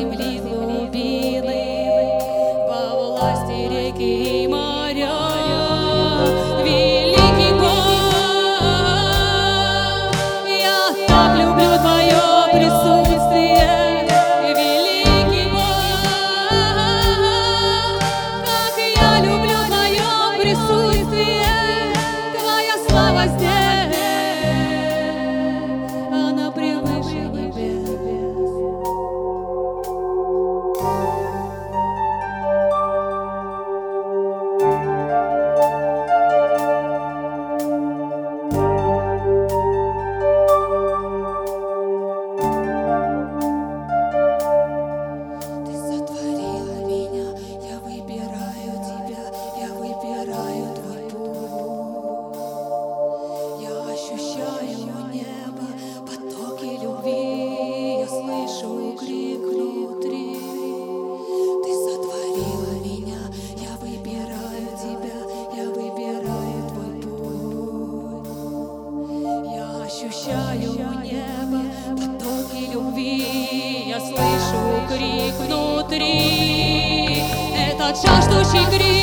земли 0.00 0.38
злой. 0.38 0.79
крик 74.90 75.34
внутри, 75.34 77.22
это 77.54 77.94
жаждущий 77.94 78.66
крик. 78.66 78.99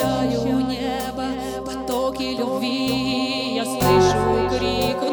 прощаю 0.00 0.60
небо, 0.60 1.24
потоки 1.64 2.36
любви, 2.38 3.54
я 3.54 3.64
слышу 3.64 4.58
крик 4.58 5.09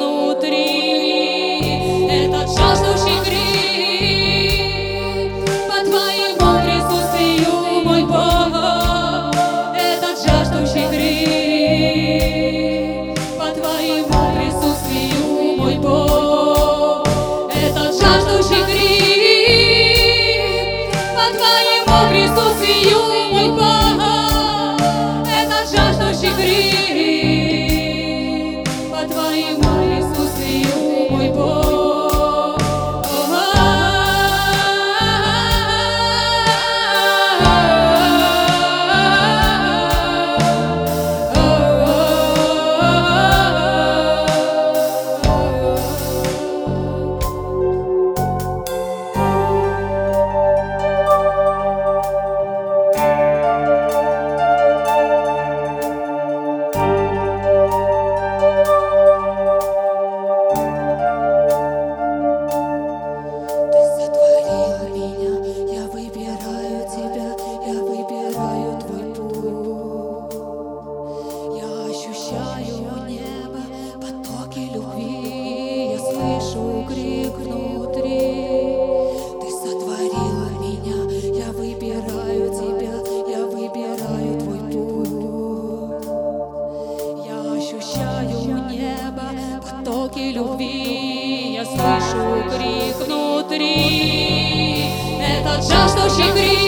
любви 90.38 91.54
Я 91.54 91.66
слышу 91.66 92.44
крик 92.52 92.96
внутри. 93.08 94.86
Этот 95.20 95.68
жаждущий 95.68 96.32
крик 96.34 96.67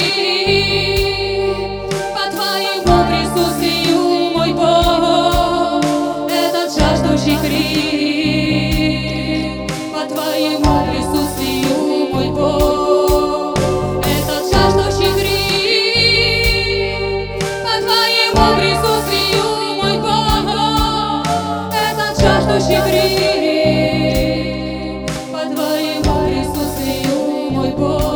foi 27.69 27.77
bom. 27.77 28.08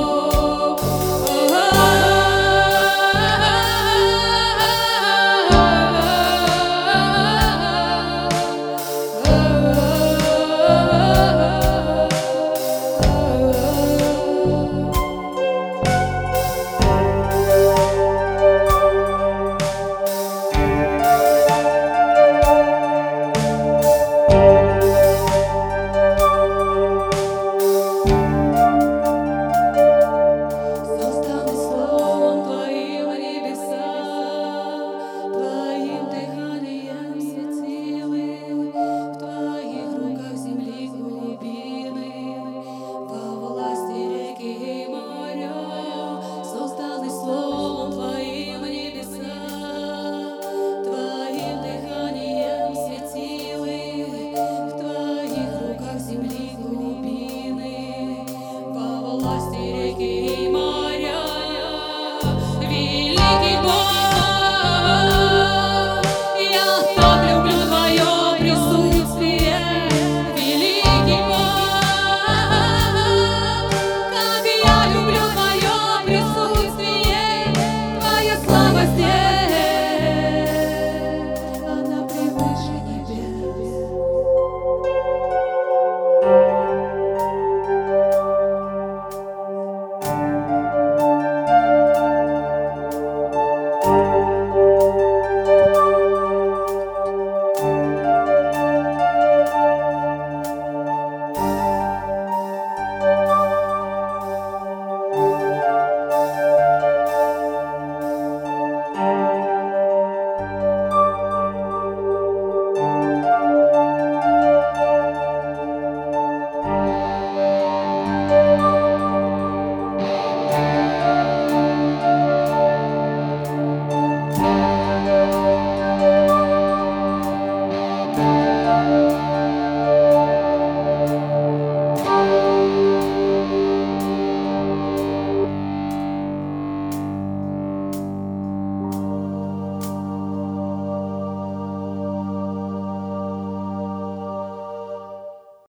Música 128.63 129.32